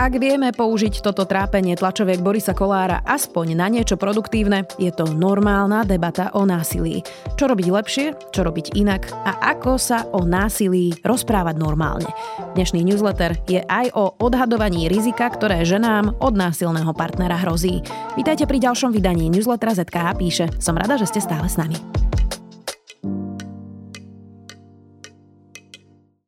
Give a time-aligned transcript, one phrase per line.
[0.00, 5.84] Ak vieme použiť toto trápenie tlačoviek Borisa Kolára aspoň na niečo produktívne, je to normálna
[5.84, 7.04] debata o násilí.
[7.36, 12.08] Čo robiť lepšie, čo robiť inak a ako sa o násilí rozprávať normálne.
[12.56, 17.84] Dnešný newsletter je aj o odhadovaní rizika, ktoré ženám od násilného partnera hrozí.
[18.16, 20.46] Vítajte pri ďalšom vydaní newslettera ZKH píše.
[20.64, 21.76] Som rada, že ste stále s nami.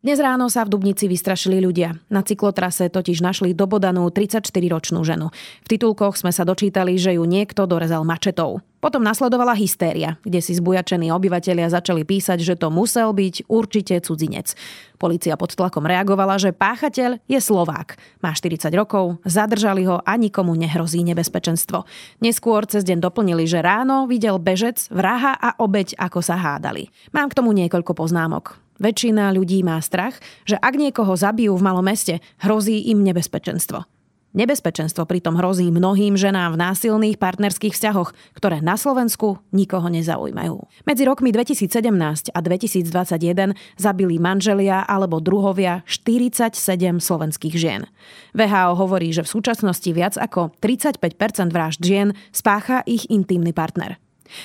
[0.00, 1.92] Dnes ráno sa v Dubnici vystrašili ľudia.
[2.08, 5.28] Na cyklotrase totiž našli dobodanú 34-ročnú ženu.
[5.60, 8.64] V titulkoch sme sa dočítali, že ju niekto dorezal mačetou.
[8.80, 14.56] Potom nasledovala hystéria, kde si zbujačení obyvatelia začali písať, že to musel byť určite cudzinec.
[14.96, 18.00] Polícia pod tlakom reagovala, že páchateľ je Slovák.
[18.24, 21.84] Má 40 rokov, zadržali ho a nikomu nehrozí nebezpečenstvo.
[22.24, 26.88] Neskôr cez deň doplnili, že ráno videl bežec, vraha a obeď, ako sa hádali.
[27.12, 28.69] Mám k tomu niekoľko poznámok.
[28.80, 30.16] Väčšina ľudí má strach,
[30.48, 33.84] že ak niekoho zabijú v malom meste, hrozí im nebezpečenstvo.
[34.30, 40.86] Nebezpečenstvo pritom hrozí mnohým ženám v násilných partnerských vzťahoch, ktoré na Slovensku nikoho nezaujímajú.
[40.86, 46.54] Medzi rokmi 2017 a 2021 zabili manželia alebo druhovia 47
[47.02, 47.90] slovenských žien.
[48.30, 53.98] VHO hovorí, že v súčasnosti viac ako 35% vražd žien spácha ich intímny partner.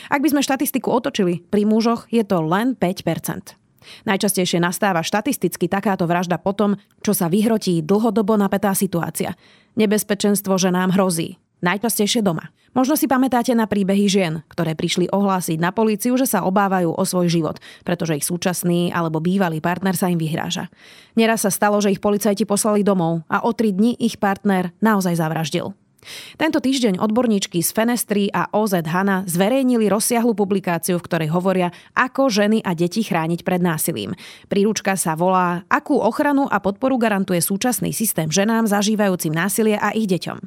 [0.10, 3.06] Ak by sme štatistiku otočili, pri mužoch je to len 5
[4.08, 9.34] Najčastejšie nastáva štatisticky takáto vražda potom, čo sa vyhrotí dlhodobo napätá situácia.
[9.76, 11.38] Nebezpečenstvo, že nám hrozí.
[11.64, 12.52] Najčastejšie doma.
[12.76, 17.04] Možno si pamätáte na príbehy žien, ktoré prišli ohlásiť na políciu, že sa obávajú o
[17.08, 20.68] svoj život, pretože ich súčasný alebo bývalý partner sa im vyhráža.
[21.16, 25.16] Neraz sa stalo, že ich policajti poslali domov a o tri dni ich partner naozaj
[25.16, 25.72] zavraždil.
[26.36, 32.32] Tento týždeň odborníčky z Fenestry a OZ Hana zverejnili rozsiahlu publikáciu, v ktorej hovoria, ako
[32.32, 34.16] ženy a deti chrániť pred násilím.
[34.48, 40.10] Príručka sa volá Akú ochranu a podporu garantuje súčasný systém ženám zažívajúcim násilie a ich
[40.10, 40.40] deťom.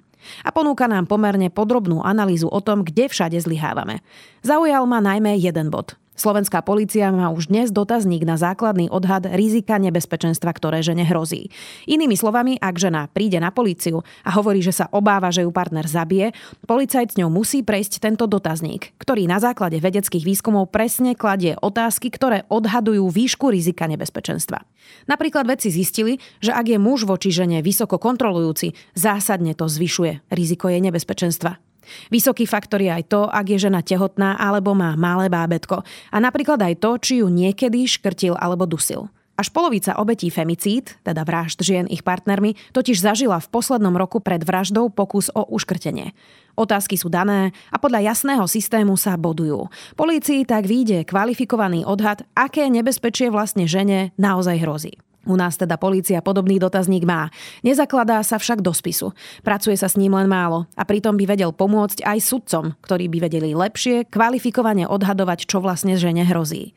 [0.44, 4.02] A ponúka nám pomerne podrobnú analýzu o tom, kde všade zlyhávame.
[4.42, 9.78] Zaujal ma najmä jeden bod– Slovenská polícia má už dnes dotazník na základný odhad rizika
[9.78, 11.46] nebezpečenstva, ktoré žene hrozí.
[11.86, 15.86] Inými slovami, ak žena príde na políciu a hovorí, že sa obáva, že ju partner
[15.86, 16.34] zabije,
[16.66, 22.10] policajt s ňou musí prejsť tento dotazník, ktorý na základe vedeckých výskumov presne kladie otázky,
[22.10, 24.66] ktoré odhadujú výšku rizika nebezpečenstva.
[25.06, 30.66] Napríklad vedci zistili, že ak je muž voči žene vysoko kontrolujúci, zásadne to zvyšuje riziko
[30.66, 31.67] jej nebezpečenstva.
[32.08, 35.82] Vysoký faktor je aj to, ak je žena tehotná alebo má malé bábetko.
[36.12, 39.10] A napríklad aj to, či ju niekedy škrtil alebo dusil.
[39.38, 44.42] Až polovica obetí femicíd, teda vražd žien ich partnermi, totiž zažila v poslednom roku pred
[44.42, 46.10] vraždou pokus o uškrtenie.
[46.58, 49.70] Otázky sú dané a podľa jasného systému sa bodujú.
[49.94, 54.98] Polícii tak vyjde kvalifikovaný odhad, aké nebezpečie vlastne žene naozaj hrozí.
[55.28, 57.28] U nás teda polícia podobný dotazník má.
[57.60, 59.12] Nezakladá sa však do spisu.
[59.44, 63.28] Pracuje sa s ním len málo a pritom by vedel pomôcť aj sudcom, ktorí by
[63.28, 66.72] vedeli lepšie, kvalifikovane odhadovať, čo vlastne žene hrozí.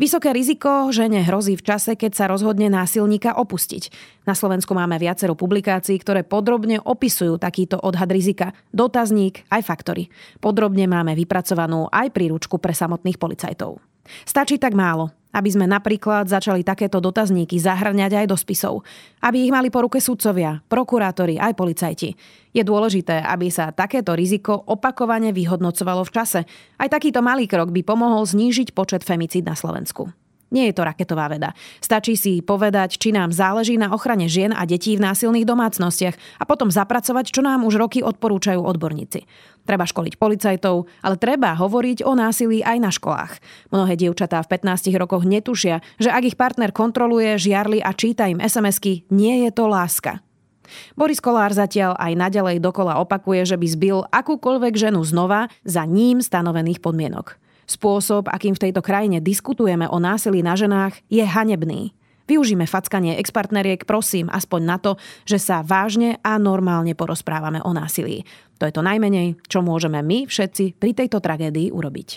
[0.00, 3.92] Vysoké riziko žene hrozí v čase, keď sa rozhodne násilníka opustiť.
[4.24, 8.56] Na Slovensku máme viacero publikácií, ktoré podrobne opisujú takýto odhad rizika.
[8.72, 10.08] Dotazník aj faktory.
[10.40, 13.89] Podrobne máme vypracovanú aj príručku pre samotných policajtov.
[14.24, 18.82] Stačí tak málo, aby sme napríklad začali takéto dotazníky zahrňať aj do spisov.
[19.22, 22.10] Aby ich mali po ruke sudcovia, prokurátori aj policajti.
[22.50, 26.40] Je dôležité, aby sa takéto riziko opakovane vyhodnocovalo v čase.
[26.78, 30.10] Aj takýto malý krok by pomohol znížiť počet femicíd na Slovensku.
[30.50, 31.54] Nie je to raketová veda.
[31.78, 36.44] Stačí si povedať, či nám záleží na ochrane žien a detí v násilných domácnostiach a
[36.44, 39.30] potom zapracovať, čo nám už roky odporúčajú odborníci.
[39.70, 43.38] Treba školiť policajtov, ale treba hovoriť o násilí aj na školách.
[43.70, 48.42] Mnohé dievčatá v 15 rokoch netušia, že ak ich partner kontroluje, žiarli a číta im
[48.42, 50.18] SMS-ky, nie je to láska.
[50.98, 56.18] Boris Kolár zatiaľ aj naďalej dokola opakuje, že by zbil akúkoľvek ženu znova za ním
[56.18, 57.38] stanovených podmienok.
[57.70, 61.94] Spôsob, akým v tejto krajine diskutujeme o násilí na ženách, je hanebný.
[62.30, 64.94] Využíme fackanie expartneriek, prosím, aspoň na to,
[65.26, 68.22] že sa vážne a normálne porozprávame o násilí.
[68.62, 72.08] To je to najmenej, čo môžeme my všetci pri tejto tragédii urobiť.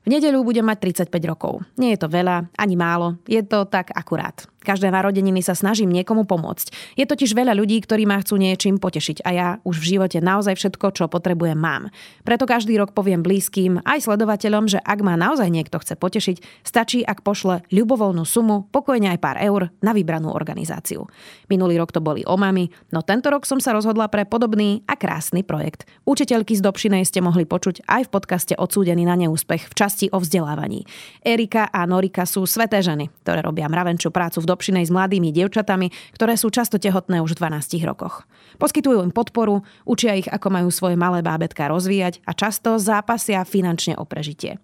[0.00, 1.60] V nedeľu budem mať 35 rokov.
[1.76, 4.48] Nie je to veľa, ani málo, je to tak akurát.
[4.66, 6.98] Každé narodeniny sa snažím niekomu pomôcť.
[6.98, 10.58] Je totiž veľa ľudí, ktorí ma chcú niečím potešiť a ja už v živote naozaj
[10.58, 11.94] všetko, čo potrebujem, mám.
[12.26, 17.06] Preto každý rok poviem blízkym aj sledovateľom, že ak ma naozaj niekto chce potešiť, stačí,
[17.06, 21.06] ak pošle ľubovoľnú sumu, pokojne aj pár eur na vybranú organizáciu.
[21.46, 25.46] Minulý rok to boli omamy, no tento rok som sa rozhodla pre podobný a krásny
[25.46, 25.86] projekt.
[26.10, 30.18] Učiteľky z Dobšinej ste mohli počuť aj v podcaste Odsúdený na neúspech v časti o
[30.18, 30.82] vzdelávaní.
[31.22, 35.92] Erika a Norika sú sveté ženy, ktoré robia mravenčú prácu v Dobšinej s mladými dievčatami,
[36.16, 38.24] ktoré sú často tehotné už v 12 rokoch.
[38.56, 44.00] Poskytujú im podporu, učia ich, ako majú svoje malé bábetka rozvíjať a často zápasia finančne
[44.00, 44.56] o prežitie.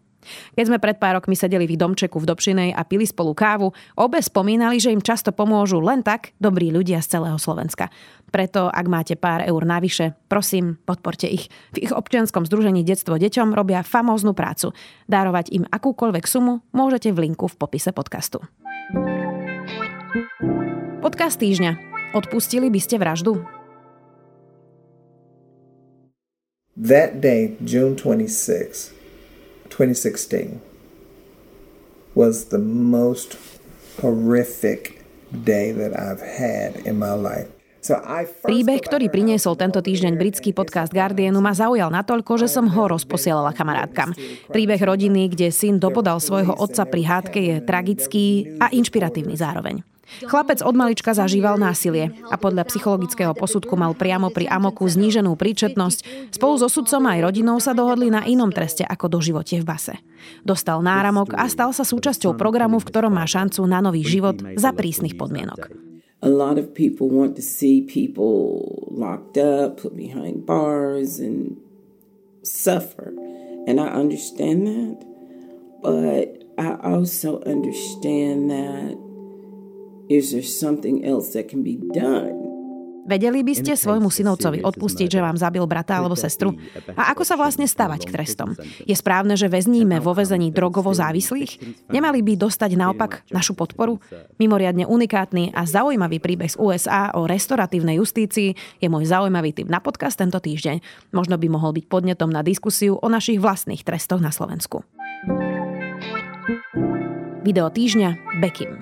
[0.54, 4.22] Keď sme pred pár rokmi sedeli v domčeku v Dobšinej a pili spolu kávu, obe
[4.22, 7.90] spomínali, že im často pomôžu len tak dobrí ľudia z celého Slovenska.
[8.32, 11.52] Preto, ak máte pár eur navyše, prosím, podporte ich.
[11.76, 14.72] V ich občianskom združení Detstvo deťom robia famóznu prácu.
[15.10, 18.40] Dárovať im akúkoľvek sumu môžete v linku v popise podcastu.
[21.00, 21.72] Podcast týždňa.
[22.12, 23.40] Odpustili by ste vraždu?
[26.76, 28.92] That day, June 26,
[29.72, 30.60] 2016,
[32.12, 33.40] was the most
[34.04, 35.00] horrific
[35.32, 37.48] day that I've had in my life.
[38.46, 43.50] Príbeh, ktorý priniesol tento týždeň britský podcast Guardianu, ma zaujal natoľko, že som ho rozposielala
[43.50, 44.14] kamarátkam.
[44.54, 49.82] Príbeh rodiny, kde syn dobodal svojho otca pri hádke, je tragický a inšpiratívny zároveň.
[50.20, 56.30] Chlapec od malička zažíval násilie a podľa psychologického posudku mal priamo pri Amoku zníženú príčetnosť.
[56.36, 59.94] Spolu so sudcom aj rodinou sa dohodli na inom treste ako do živote v base.
[60.44, 64.70] Dostal náramok a stal sa súčasťou programu, v ktorom má šancu na nový život za
[64.76, 65.72] prísnych podmienok.
[66.22, 71.58] A lot of people want to see people locked up, put behind bars, and
[72.46, 73.10] suffer.
[73.66, 75.02] And I understand that.
[75.82, 79.11] But I also understand that
[80.12, 82.52] is there something else that can be done?
[83.02, 86.54] Vedeli by ste svojmu synovcovi odpustiť, že vám zabil brata alebo sestru?
[86.94, 88.54] A ako sa vlastne stavať k trestom?
[88.86, 91.82] Je správne, že väzníme vo väzení drogovo závislých?
[91.90, 93.98] Nemali by dostať naopak našu podporu?
[94.38, 99.82] Mimoriadne unikátny a zaujímavý príbeh z USA o restoratívnej justícii je môj zaujímavý tip na
[99.82, 100.78] podcast tento týždeň.
[101.10, 104.86] Možno by mohol byť podnetom na diskusiu o našich vlastných trestoch na Slovensku.
[107.42, 108.81] Video týždňa Bekim.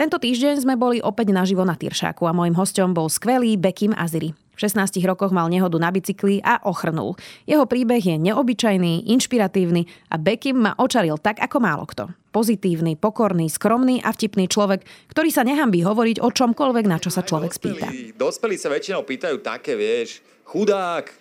[0.00, 4.32] Tento týždeň sme boli opäť naživo na Tyršáku a môjim hostom bol skvelý Bekim Aziri.
[4.56, 7.20] V 16 rokoch mal nehodu na bicykli a ochrnul.
[7.44, 12.08] Jeho príbeh je neobyčajný, inšpiratívny a Bekim ma očaril tak ako málo kto.
[12.32, 17.20] Pozitívny, pokorný, skromný a vtipný človek, ktorý sa nehambí hovoriť o čomkoľvek, na čo sa
[17.20, 17.92] človek spýta.
[18.16, 21.12] Dospelí sa väčšinou pýtajú také, vieš, chudák,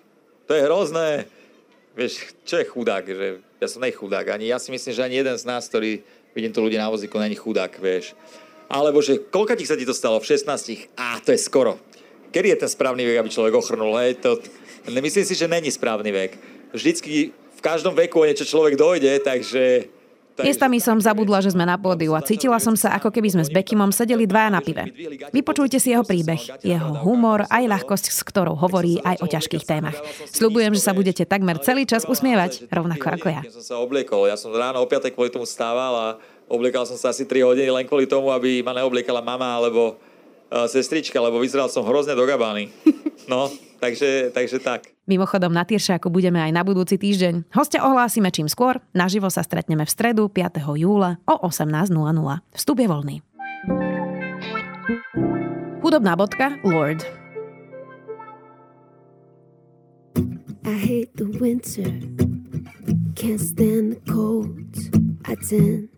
[0.48, 1.28] to je hrozné.
[2.00, 3.04] Vieš, čo je chudák?
[3.04, 4.40] Že ja som nej chudák.
[4.40, 6.00] Ani ja si myslím, že ani jeden z nás, ktorý
[6.32, 8.16] vidím tu ľudí na vozíku, není chudák, vieš.
[8.69, 10.21] Alebo že koľko ti sa ti to stalo?
[10.21, 10.94] V 16?
[10.94, 11.81] Á, to je skoro.
[12.30, 13.98] Kedy je ten správny vek, aby človek ochrnul?
[13.98, 14.21] Hej?
[14.21, 14.38] To,
[14.94, 16.31] myslím si, že není správny vek.
[16.69, 19.89] Vždycky v každom veku niečo človek dojde, takže
[20.39, 23.51] Miestami som zabudla, že sme na pódiu a cítila som sa, ako keby sme s
[23.51, 24.88] Bekimom sedeli dvaja na pive.
[25.36, 30.00] Vypočujte si jeho príbeh, jeho humor, aj ľahkosť, s ktorou hovorí aj o ťažkých témach.
[30.31, 33.42] Sľubujem, že sa budete takmer celý čas usmievať, rovnako ako ja.
[33.44, 36.07] Ja som sa obliekol, ja som ráno o 5 kvôli tomu stával a
[36.50, 40.01] Obliekal som sa asi 3 hodiny len kvôli tomu, aby ma neobliekala mama alebo
[40.50, 42.74] uh, sestrička, lebo vyzeral som hrozne do gabány.
[43.30, 43.46] No,
[43.78, 44.90] takže, takže tak.
[45.06, 47.54] Mimochodom na Tyršáku budeme aj na budúci týždeň.
[47.54, 48.81] Hostia ohlásime čím skôr.
[48.98, 50.57] Naživo sa stretneme v stredu 5.
[50.74, 51.94] júla o 18.00.
[52.57, 53.16] Vstup je voľný.
[55.86, 57.06] Hudobná bodka Lord.
[60.66, 61.90] I hate the winter
[63.16, 64.69] Can't stand the cold
[65.25, 65.88] I tend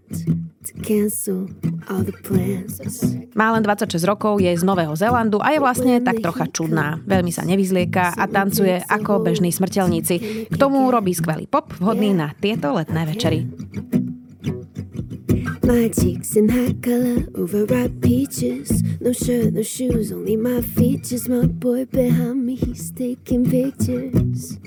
[3.34, 7.02] má len 26 rokov, je z Nového Zélandu a je vlastne tak trocha čudná.
[7.04, 10.16] Veľmi sa nevyzlieka a tancuje ako bežní smrteľníci.
[10.48, 13.50] K tomu robí skvelý pop, vhodný na tieto letné večery.
[15.64, 18.84] My cheeks in high color, overripe peaches.
[19.00, 21.30] No shirt, no shoes, only my features.
[21.30, 24.58] My boy behind me, he's taking pictures.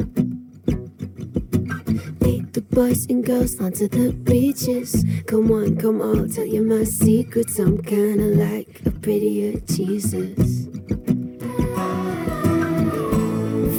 [2.55, 5.05] The boys and girls onto the beaches.
[5.27, 7.59] Come on, come on, tell you my secrets.
[7.59, 10.67] I'm kinda like a prettier Jesus.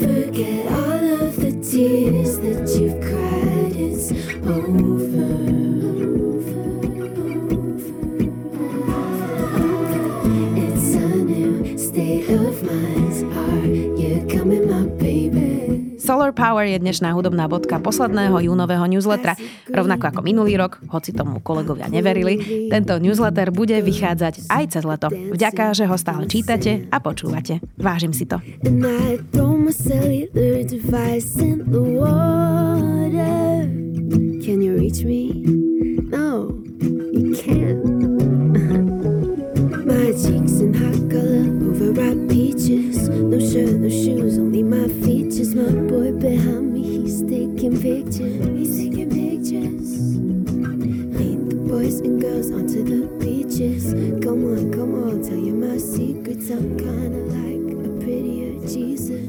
[0.02, 4.12] Forget all of the tears that you've cried, it's
[4.46, 5.75] over.
[16.26, 19.38] Solar Power je dnešná hudobná bodka posledného júnového newslettera.
[19.70, 25.14] Rovnako ako minulý rok, hoci tomu kolegovia neverili, tento newsletter bude vychádzať aj cez leto.
[25.14, 27.62] Vďaka, že ho stále čítate a počúvate.
[27.78, 28.42] Vážim si to.
[32.26, 32.75] Can
[52.20, 53.94] girls onto the beaches.
[54.24, 56.50] Come on, come on, tell you my secrets.
[56.50, 59.28] I'm kinda like a prettier Jesus.